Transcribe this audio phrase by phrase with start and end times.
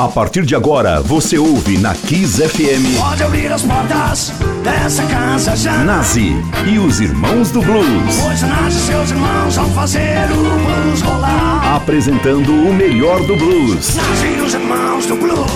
[0.00, 2.98] A partir de agora, você ouve na Kiss FM.
[2.98, 4.32] Pode abrir as portas
[4.64, 5.84] dessa casa já.
[5.84, 6.32] Nazi
[6.66, 8.16] e os Irmãos do Blues.
[8.22, 11.76] Pois Nazi e seus irmãos vão fazer o blues rolar.
[11.76, 13.94] Apresentando o melhor do blues.
[13.94, 15.50] Nazi e os Irmãos do Blues.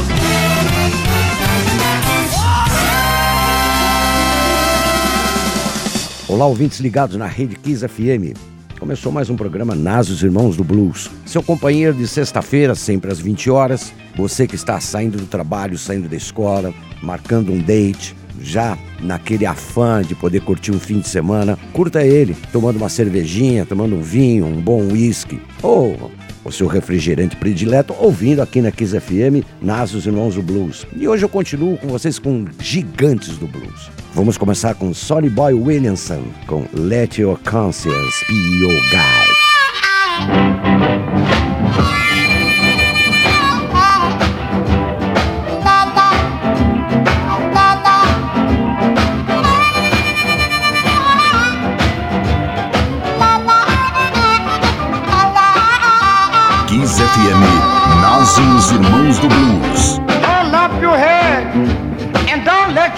[6.28, 8.36] Olá, ouvintes ligados na Rede Kiss FM.
[8.78, 11.10] Começou mais um programa Nas os Irmãos do Blues.
[11.24, 14.03] Seu companheiro de sexta-feira, sempre às 20 horas.
[14.16, 16.72] Você que está saindo do trabalho, saindo da escola,
[17.02, 22.36] marcando um date, já naquele afã de poder curtir um fim de semana, curta ele,
[22.52, 26.10] tomando uma cervejinha, tomando um vinho, um bom whisky, ou
[26.44, 30.86] o seu refrigerante predileto, ouvindo aqui na Kiss FM, Nas os Irmãos do Blues.
[30.94, 33.90] E hoje eu continuo com vocês com gigantes do blues.
[34.12, 39.34] Vamos começar com Sonny Boy Williamson, com Let Your Conscience Be Your Guide.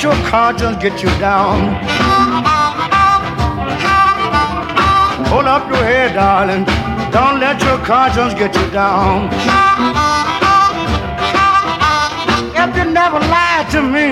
[0.07, 1.59] Your conscience get you down.
[5.31, 6.65] Hold up your head, darling.
[7.11, 9.27] Don't let your conscience get you down.
[12.63, 14.07] If you never lied to me,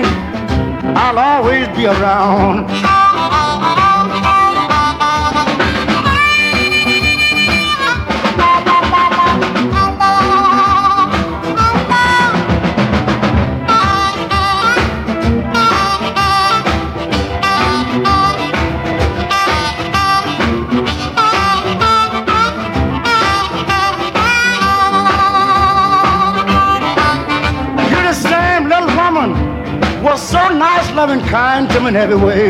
[1.01, 3.54] I'll always be around.
[30.05, 32.49] Was so nice, loving, kind to me in every way.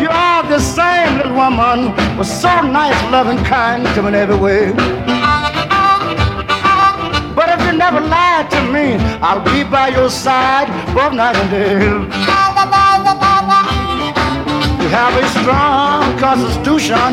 [0.00, 1.78] You are the same little woman
[2.16, 4.70] was so nice, loving, kind to me in every way.
[7.34, 11.50] But if you never lied to me, I'll be by your side both night and
[11.50, 11.72] day.
[14.80, 17.10] You have a strong constitution,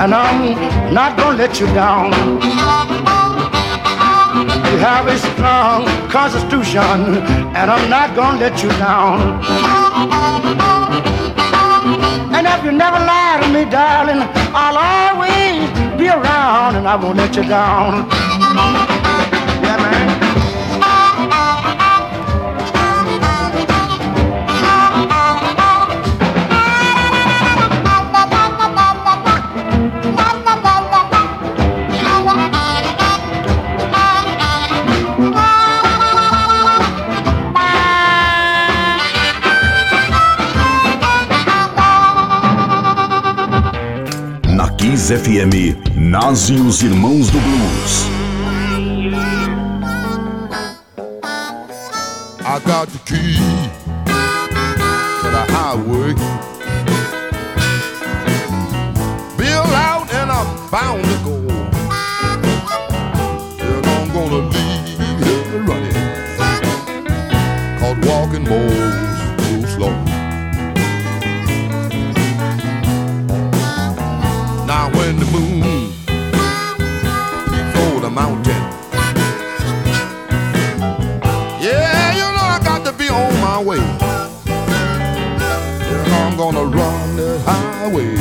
[0.00, 3.23] and I'm not gonna let you down.
[4.44, 7.18] You have a strong constitution,
[7.56, 9.40] and I'm not gonna let you down.
[12.34, 14.22] And if you never lie to me, darling,
[14.52, 18.93] I'll always be around, and I won't let you down.
[45.04, 48.06] Kiss FM, Nazi e os Irmãos do Blues.
[52.40, 53.36] I got the key
[55.20, 56.14] to the highway.
[59.36, 61.36] Bill out and I'm bound to go.
[63.60, 64.88] And I'm gonna leave
[65.22, 65.98] here running.
[67.78, 68.73] Cause walking moves
[87.94, 88.14] highway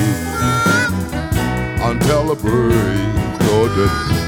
[1.82, 4.23] until the break of day.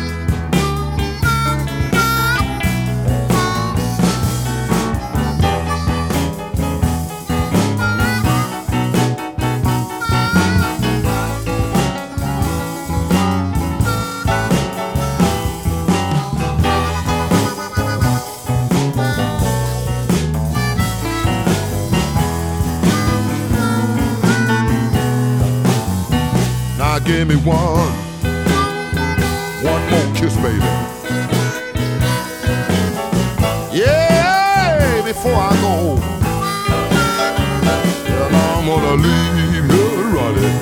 [38.81, 39.77] Gonna leave you
[40.15, 40.59] running,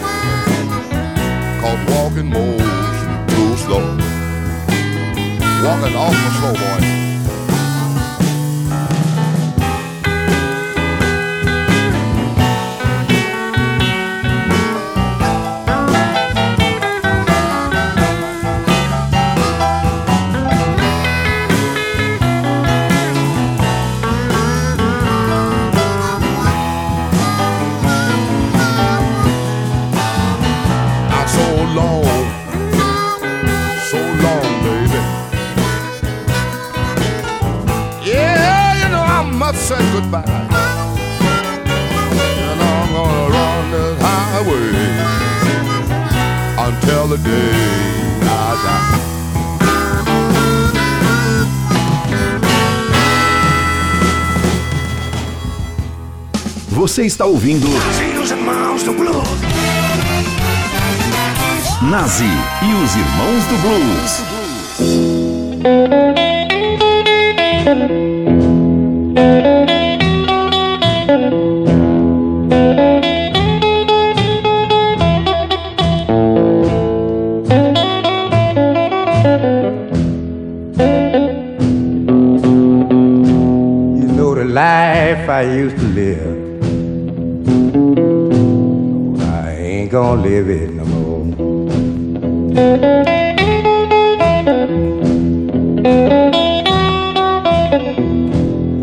[1.61, 3.01] cause walking moves
[3.33, 3.97] too slow.
[5.63, 7.02] Walking awful slow, boy.
[47.13, 49.03] Until the day I die.
[56.69, 59.27] Você está ouvindo Nazi e os irmãos do blues.
[61.83, 64.23] Nazi e os Irmãos do Blues.
[90.25, 91.25] It no more.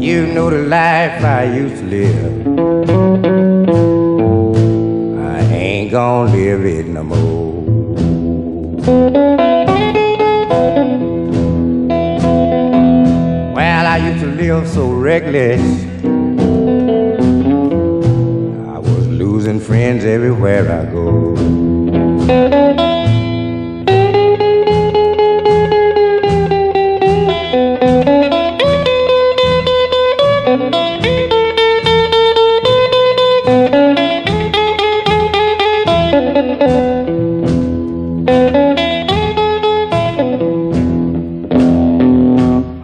[0.01, 2.47] You know the life I used to live.
[5.19, 7.61] I ain't gonna live it no more.
[13.55, 15.90] Well, I used to live so reckless.
[19.51, 21.37] Losing friends everywhere I go.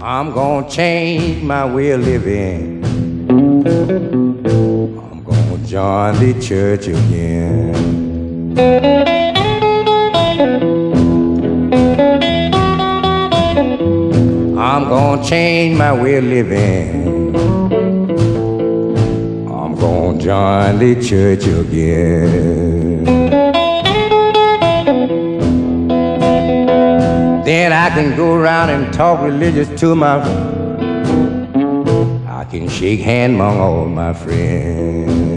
[0.02, 2.75] I'm gonna change my way of living.
[6.34, 7.75] Church again.
[14.58, 17.34] I'm gonna change my way of living.
[19.49, 23.05] I'm gonna join the church again.
[27.44, 30.23] Then I can go around and talk religious to my.
[30.25, 30.56] friends.
[32.26, 35.35] I can shake hand among all my friends.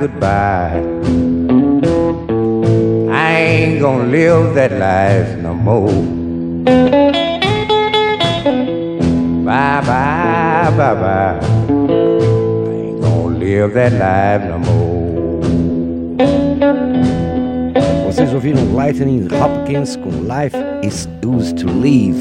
[0.00, 0.80] Goodbye.
[3.12, 5.92] I ain't gonna live that life no more.
[9.44, 11.38] Bye, bye, bye, bye.
[11.38, 14.90] I ain't gonna live that life no more.
[18.06, 22.18] Vocês ouviram Lightning Hopkins com Life is Used to Live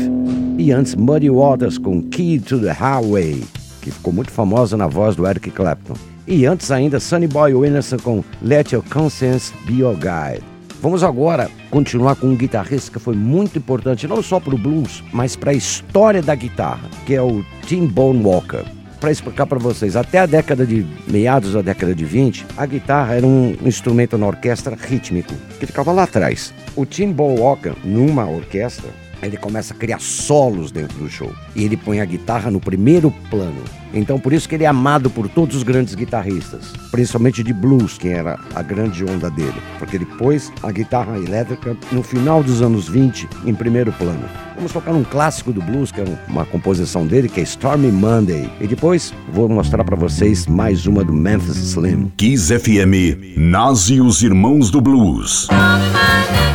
[0.57, 3.41] e antes Muddy Waters com Key to the Highway,
[3.81, 5.95] que ficou muito famosa na voz do Eric Clapton.
[6.31, 10.45] E antes ainda Sonny Boy Williamson com Let Your Conscience Be Your Guide.
[10.79, 15.03] Vamos agora continuar com um guitarrista que foi muito importante não só para o blues,
[15.11, 18.63] mas para a história da guitarra, que é o Tim Bone Walker
[18.99, 23.15] para explicar para vocês, até a década de meados da década de 20, a guitarra
[23.15, 26.53] era um instrumento na orquestra rítmico, que ficava lá atrás.
[26.75, 28.89] O Tim Ball Walker, numa orquestra,
[29.21, 33.11] ele começa a criar solos dentro do show e ele põe a guitarra no primeiro
[33.29, 33.63] plano.
[33.93, 37.97] Então por isso que ele é amado por todos os grandes guitarristas, principalmente de blues,
[37.97, 42.61] que era a grande onda dele, porque ele pôs a guitarra elétrica no final dos
[42.61, 44.23] anos 20 em primeiro plano.
[44.55, 48.49] Vamos tocar um clássico do blues, que é uma composição dele, que é Stormy Monday.
[48.59, 52.11] E depois vou mostrar para vocês mais uma do Memphis Slim.
[52.17, 55.47] Kiss FM, Nas e os Irmãos do Blues.
[55.49, 56.48] Oh,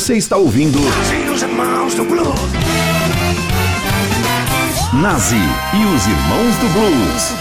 [0.00, 2.40] Você está ouvindo Nasi os irmãos do blues.
[4.94, 7.34] Nasi e os Irmãos do Blues.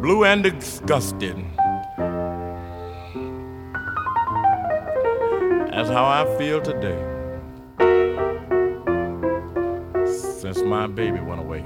[0.00, 1.34] blue and disgusted.
[5.72, 6.96] That's how I feel today.
[10.38, 11.64] Since my baby went away.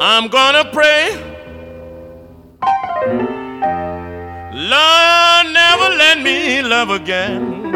[0.00, 1.27] I'm gonna pray.
[5.96, 7.74] Let me love again.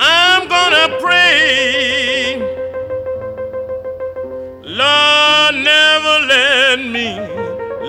[0.00, 2.38] I'm gonna pray.
[4.62, 7.18] Lord, never let me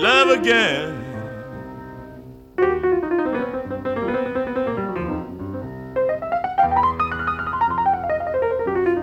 [0.00, 0.96] love again.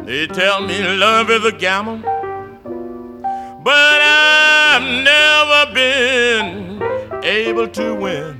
[0.05, 2.01] They tell me love is a gamble,
[4.87, 6.81] never been
[7.23, 8.36] able to win.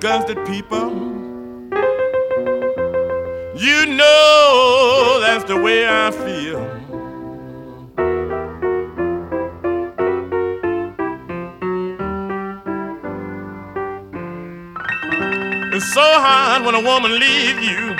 [0.00, 0.90] Disgusted people.
[3.54, 6.60] You know that's the way I feel.
[15.74, 17.94] It's so hard when a woman leaves you.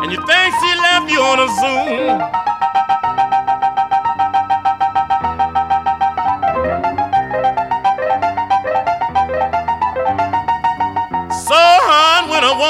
[0.00, 2.45] And you think she left you on a Zoom.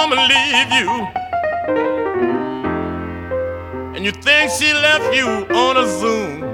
[0.07, 0.89] Hard when a woman leave you.
[3.97, 6.45] And you think she left you on a Zoom.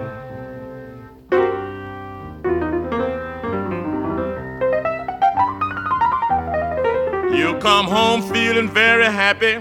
[7.34, 9.56] You come home feeling very happy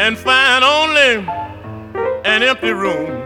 [0.00, 1.26] and find only
[2.24, 3.17] an empty room.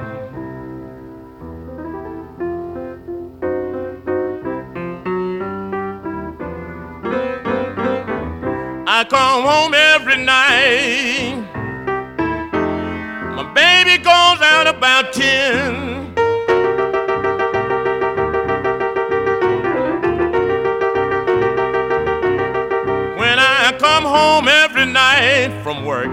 [9.13, 11.35] Come home every night.
[13.37, 16.15] My baby goes out about 10.
[23.19, 26.09] When I come home every night from work,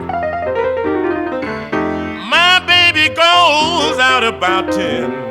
[2.36, 5.29] my baby goes out about 10.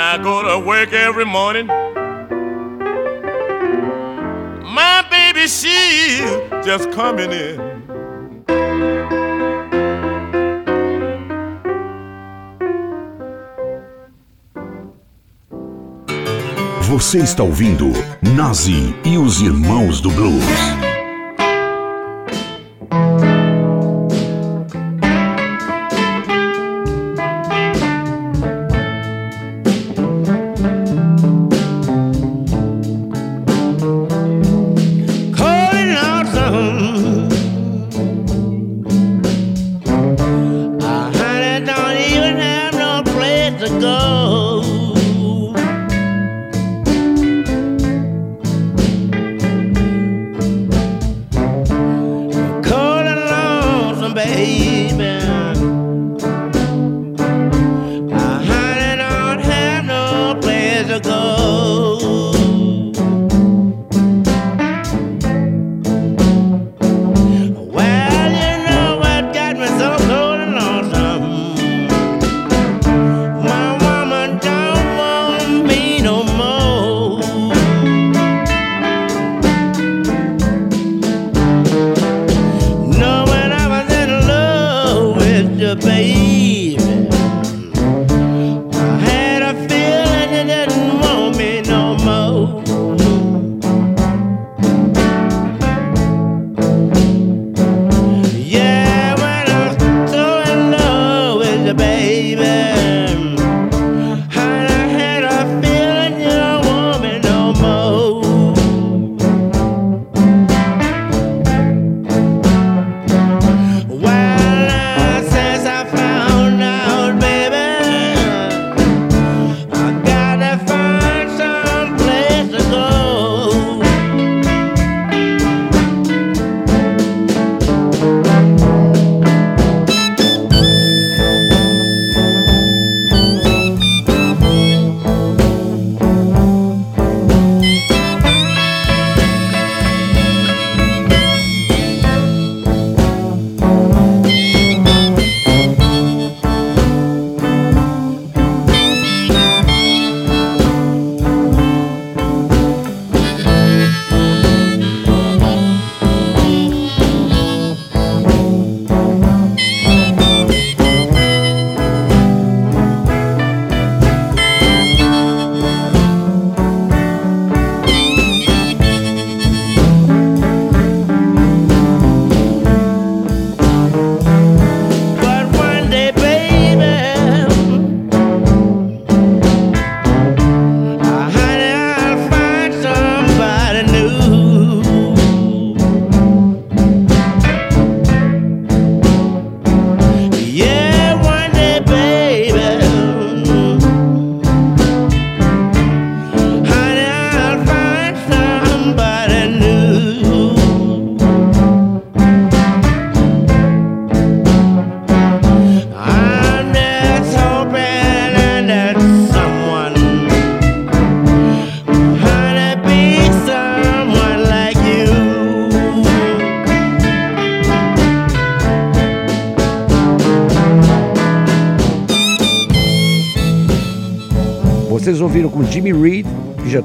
[0.00, 1.66] I go to work every morning.
[4.74, 6.20] My baby, she
[6.64, 7.76] just coming in.
[16.82, 20.85] Você está ouvindo Nazi e os Irmãos do Blues.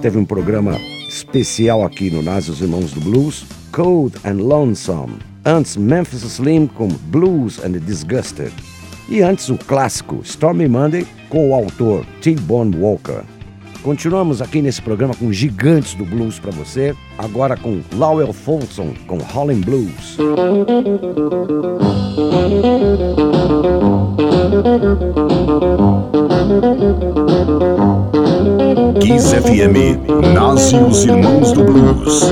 [0.01, 5.19] Teve um programa especial aqui no Nas os Irmãos do Blues, Cold and Lonesome.
[5.45, 8.51] Antes, Memphis Slim com Blues and Disgusted.
[9.07, 13.21] E antes, o clássico Stormy Monday com o autor T-Bone Walker.
[13.83, 19.17] Continuamos aqui nesse programa com gigantes do blues para você, agora com Lowell Folsom com
[19.17, 20.17] Holland Blues.
[28.99, 32.31] Kiss FM, Nasce os Irmãos do Blues.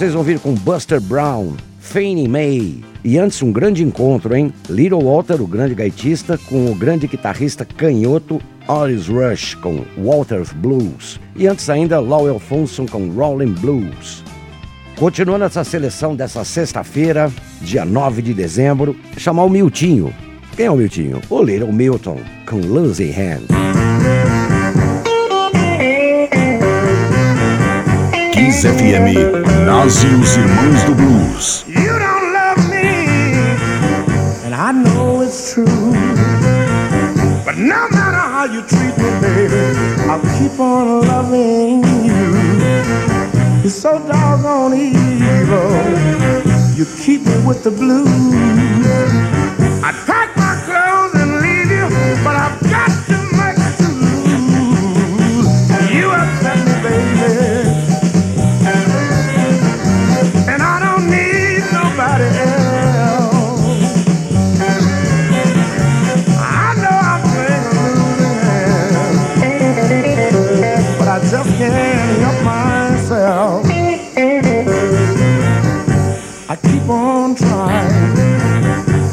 [0.00, 2.82] Vocês vão vir com Buster Brown, Fannie Mae.
[3.04, 4.50] E antes um grande encontro, hein?
[4.70, 11.20] Little Walter, o grande gaitista, com o grande guitarrista canhoto Otis Rush com Walter's Blues.
[11.36, 14.24] E antes ainda Lowell Funson com Rolling Blues.
[14.96, 20.14] Continuando essa seleção dessa sexta-feira, dia 9 de dezembro, chamar o Miltinho.
[20.56, 21.20] Quem é o Miltinho?
[21.28, 23.42] O Little Milton, com Losing Hand.
[28.32, 29.39] Kiss FM,
[29.70, 30.02] E os
[30.36, 31.64] Irmãos do Blues.
[31.68, 33.34] You don't love me,
[34.44, 35.64] and I know it's true.
[37.44, 39.54] But no matter how you treat me, baby,
[40.10, 42.34] I'll keep on loving you.
[43.62, 45.70] You're so doggone evil.
[46.74, 48.08] You keep me with the blues.
[49.84, 50.29] I'd pack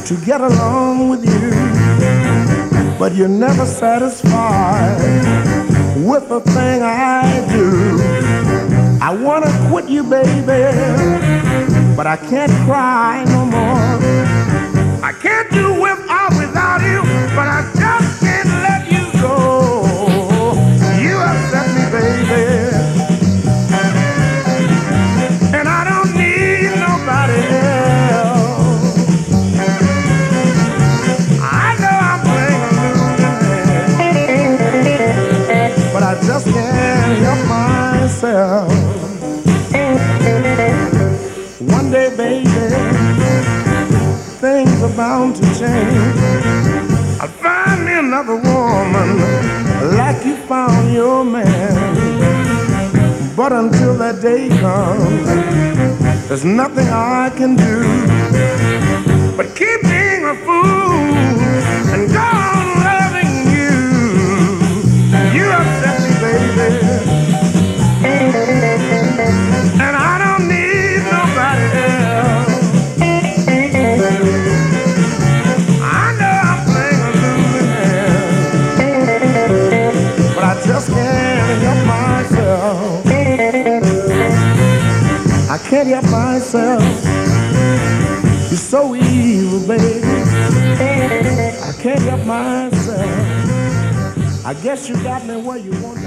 [0.08, 1.50] to get along with you,
[2.98, 4.98] but you're never satisfied
[5.98, 8.00] with the thing I do.
[9.02, 10.64] I wanna quit you, baby,
[11.98, 15.04] but I can't cry no more.
[15.04, 15.97] I can't do with
[45.60, 46.20] change.
[47.22, 49.10] I'll find me another woman
[49.98, 51.76] like you found your man.
[53.36, 55.28] But until that day comes,
[56.28, 57.78] there's nothing I can do
[59.38, 61.07] but keep being a fool
[86.38, 86.84] myself.
[88.50, 90.02] You're so evil, baby.
[91.64, 93.10] I can't help myself.
[94.46, 95.98] I guess you got me where you want.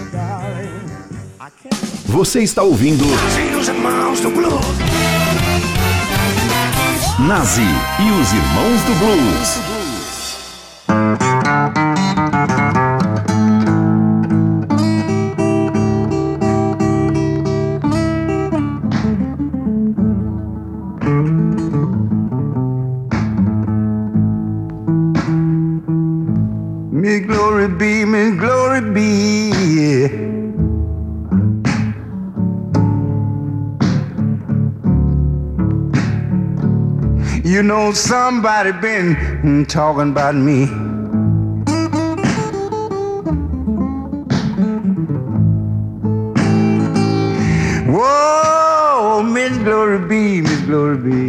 [2.07, 3.05] Você está ouvindo.
[7.21, 9.70] Nazi e os Irmãos do Blues.
[37.91, 40.67] Know somebody been mm, talking about me.
[47.93, 51.27] Whoa, Miss Glory be, Miss Glory be.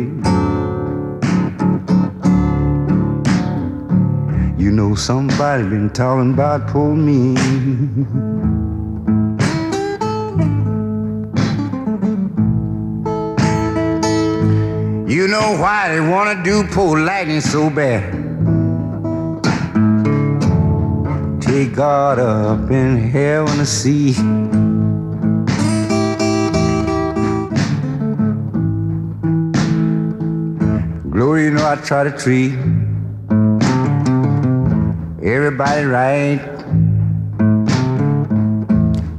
[4.63, 8.27] You know somebody been talking about poor me.
[15.31, 18.03] know why they wanna do poor lightning so bad?
[21.41, 24.11] Take God up in heaven to see.
[31.09, 32.51] Glory, you know I try to treat
[35.23, 36.41] everybody right.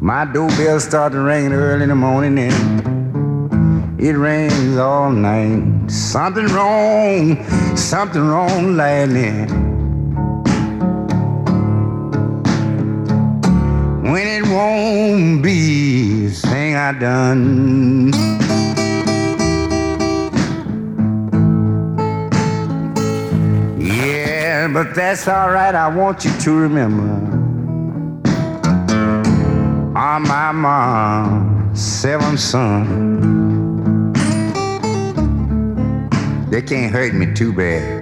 [0.03, 5.72] My doorbell started ringing early in the morning and it rings all night.
[5.89, 7.45] Something wrong,
[7.77, 9.47] something wrong lately.
[14.11, 18.13] When it won't be the thing I done.
[23.79, 25.75] Yeah, but that's all right.
[25.75, 27.33] I want you to remember.
[29.99, 33.62] I'm my mom's seventh son.
[36.53, 38.02] They can't hurt me too bad.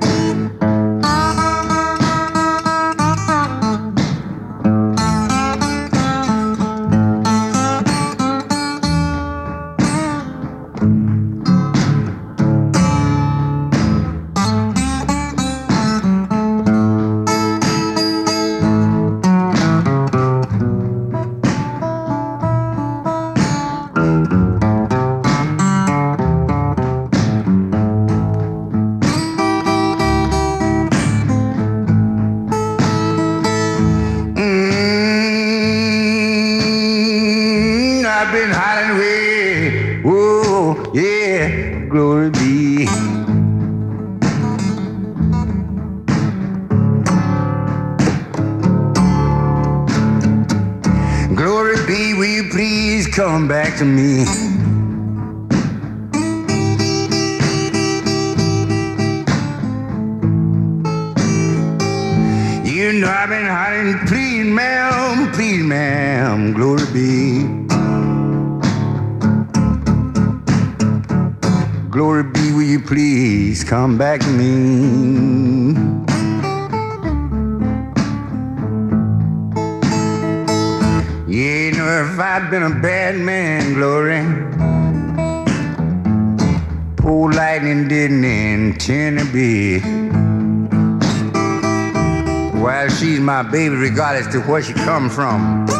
[94.20, 95.79] Regardless to where she come from.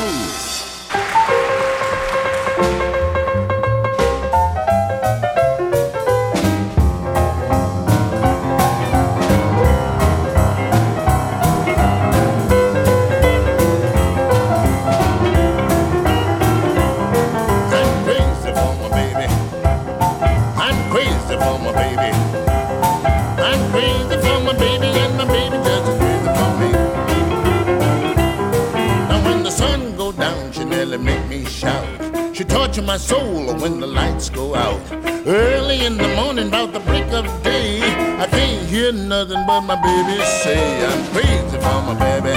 [32.91, 34.81] My soul when the lights go out.
[35.25, 37.79] Early in the morning, about the break of day,
[38.19, 42.35] I can't hear nothing but my baby say, I'm crazy for my baby.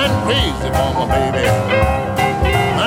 [0.00, 1.48] I'm crazy for my baby.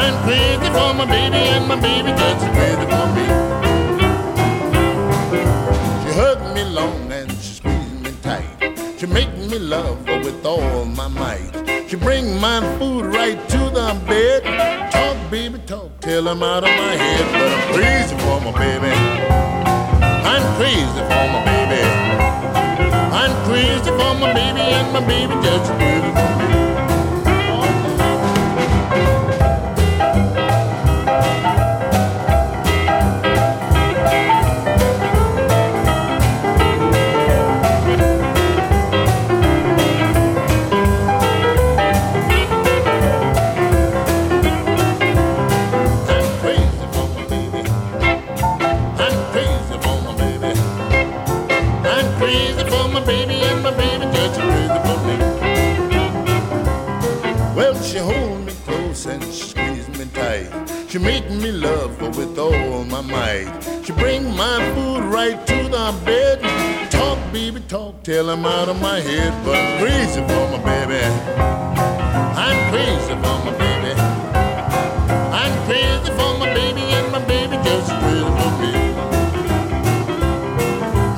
[0.01, 3.25] I'm crazy for my baby, and my baby as crazy for me.
[6.01, 8.99] She hugged me long and she squeezed me tight.
[8.99, 11.49] She make me love her with all my might.
[11.89, 14.43] She bring my food right to the bed.
[14.91, 17.25] Talk, baby, talk, till I'm out of my head.
[17.33, 18.93] But I'm crazy for my baby.
[20.33, 21.83] I'm crazy for my baby.
[23.21, 26.58] I'm crazy for my baby, and my baby just as
[62.39, 63.51] all my might.
[63.83, 66.39] She bring my food right to the bed.
[66.89, 69.33] Talk, baby, talk till I'm out of my head.
[69.45, 71.03] But I'm crazy for my baby.
[72.45, 73.91] I'm crazy for my baby.
[75.41, 78.73] I'm crazy for my baby, and my baby just crazy for me.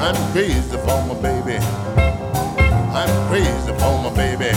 [0.05, 1.57] I'm crazy for my baby.
[2.99, 4.51] I'm crazy for my baby.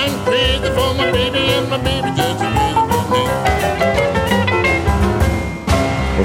[0.00, 2.59] I'm crazy for my baby, and my baby just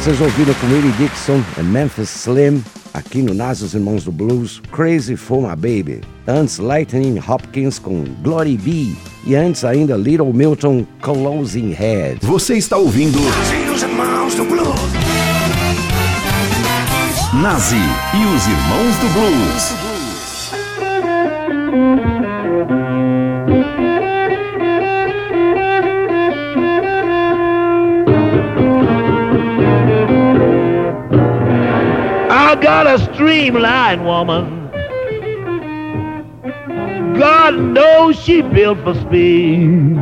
[0.05, 4.61] Vocês ouviram com Willie Dixon e Memphis Slim aqui no Nas os Irmãos do Blues,
[4.71, 6.01] Crazy for My Baby.
[6.27, 8.95] Antes, Lightning Hopkins com Glory Be.
[9.25, 12.19] E antes ainda, Little Milton Closing Head.
[12.21, 13.17] Você está ouvindo
[13.73, 14.79] Os irmãos do blues.
[17.41, 19.84] Nazi e os Irmãos do Blues.
[32.75, 34.69] I got a streamline woman.
[37.17, 39.97] God knows she built for speed.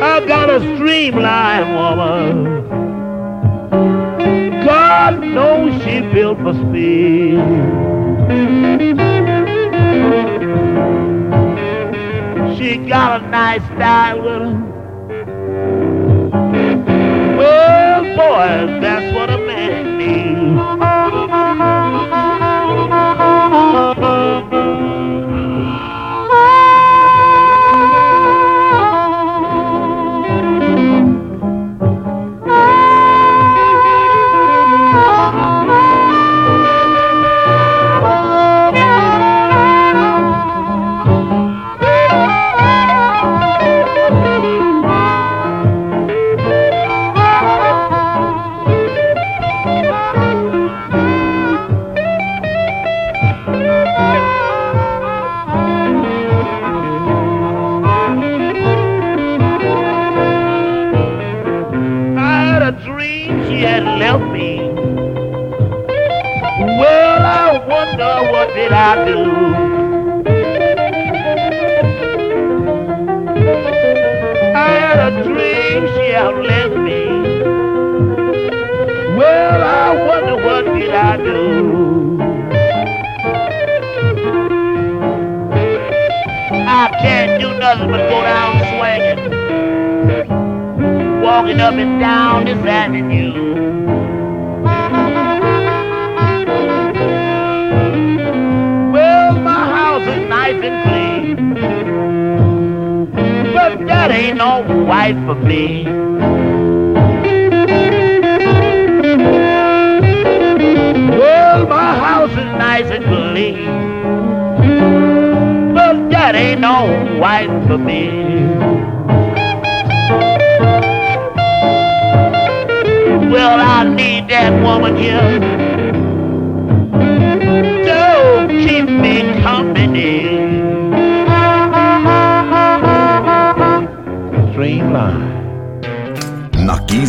[0.00, 2.64] I got a streamline woman.
[4.64, 7.36] God knows she built for speed.
[12.56, 14.67] She got a nice style with her.
[18.18, 20.97] Boy, that's what a man needs.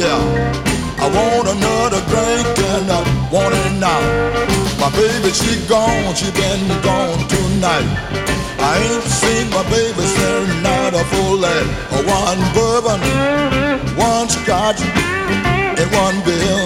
[0.00, 0.24] Here.
[1.00, 3.00] I want another drink and I
[3.32, 4.00] want it now.
[4.80, 7.88] My baby, she gone, she been gone tonight.
[8.60, 11.66] I ain't seen my baby since night a full lead.
[12.20, 13.00] One bourbon,
[13.96, 14.80] one scotch,
[15.80, 16.64] and one bill.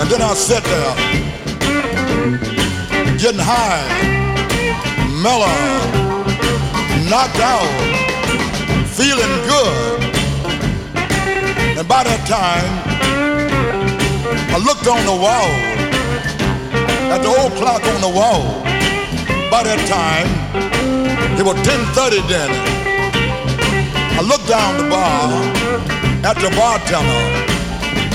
[0.00, 0.94] And then I sat there,
[3.18, 3.84] getting high,
[5.22, 5.56] mellow,
[7.08, 8.11] knocked out,
[9.02, 10.00] feeling good.
[11.78, 12.70] And by that time,
[14.54, 15.50] I looked on the wall
[17.10, 18.42] at the old clock on the wall.
[19.50, 20.28] By that time,
[21.38, 22.50] it was 10:30 then.
[24.20, 25.26] I looked down the bar
[26.30, 27.24] at the bartender.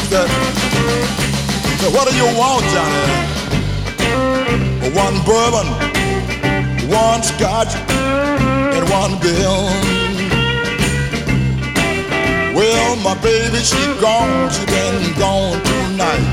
[0.09, 0.29] Said,
[1.79, 3.07] said, "What do you want, Johnny?"
[5.05, 5.67] One bourbon,
[6.87, 7.73] one scotch,
[8.75, 9.96] and one bill.
[12.57, 16.25] Well, my baby, she gone, she been gone tonight.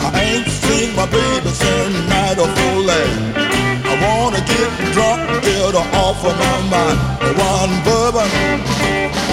[0.00, 5.86] I ain't seen my baby since night of full I wanna get drunk, get her
[6.00, 6.98] off of my mind.
[7.36, 8.30] One bourbon,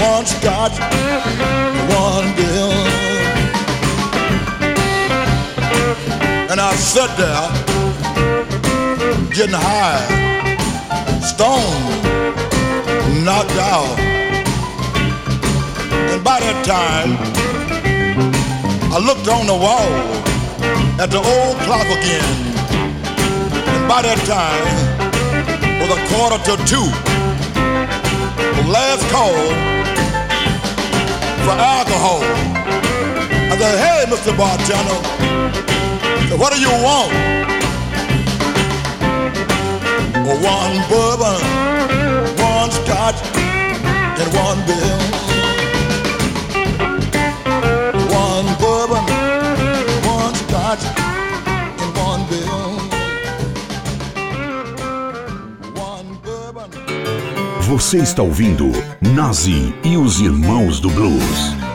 [0.04, 0.78] one scotch,
[1.96, 2.76] one bill.
[6.52, 7.48] And I sat there,
[9.32, 10.04] getting high,
[11.22, 12.04] stoned,
[13.24, 14.17] knocked out.
[16.28, 17.16] By that time,
[18.92, 19.88] I looked on the wall
[21.00, 22.28] at the old clock again.
[23.48, 24.68] And by that time,
[25.80, 26.84] was a quarter to two.
[28.60, 29.40] The last call
[31.48, 32.20] for alcohol.
[33.48, 34.36] I said, hey, Mr.
[34.36, 35.00] Bartender,
[36.36, 37.08] what do you want?
[40.44, 41.40] One bourbon,
[42.36, 43.16] one scotch,
[44.20, 45.17] and one bill.
[48.90, 50.84] One bourbon, one scotch,
[51.46, 52.80] and one bill.
[55.76, 56.70] One bourbon.
[57.64, 58.72] Você está ouvindo
[59.02, 61.67] Nazi e os Irmãos do Blues.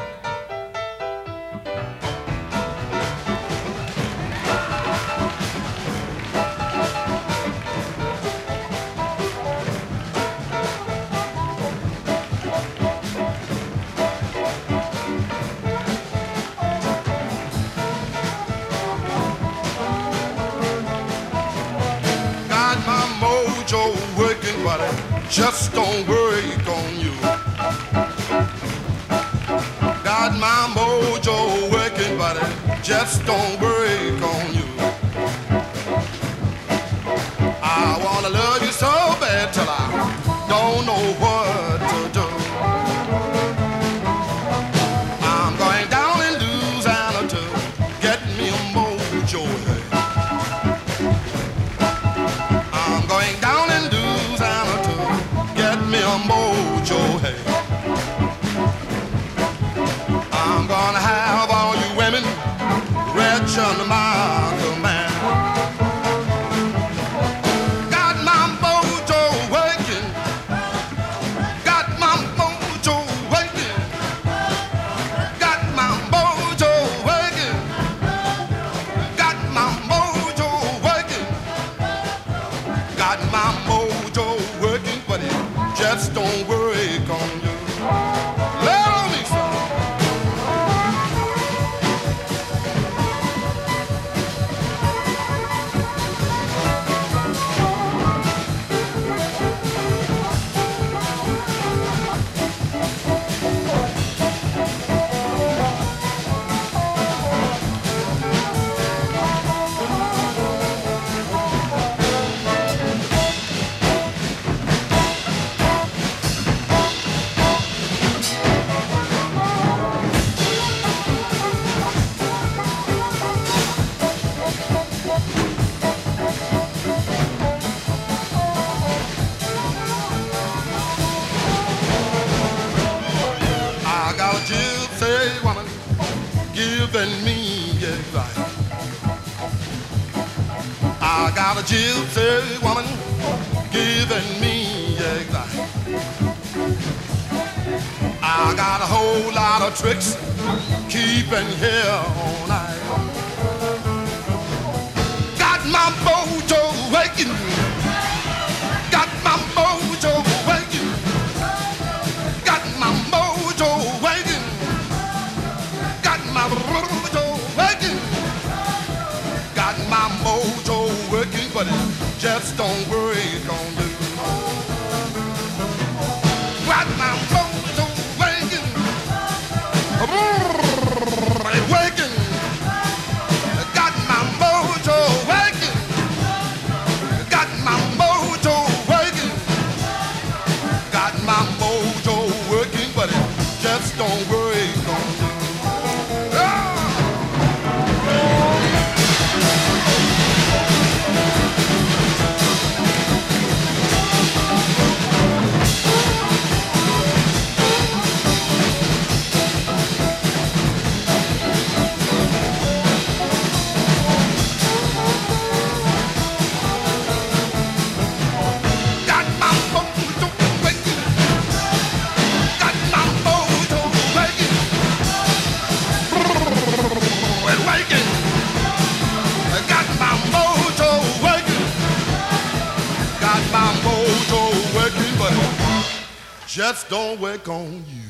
[236.92, 238.02] Don't work on you.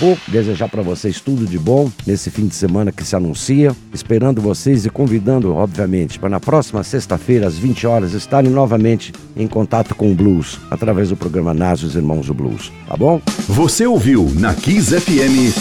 [0.00, 4.40] Vou desejar para vocês tudo de bom nesse fim de semana que se anuncia, esperando
[4.40, 9.94] vocês e convidando, obviamente, para na próxima sexta-feira, às 20 horas, estarem novamente em contato
[9.94, 13.20] com o blues, através do programa Nas os Irmãos do Blues, tá bom?
[13.48, 15.52] Você ouviu na Kiss FM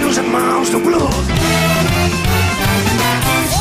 [0.00, 1.39] e os irmãos do blues.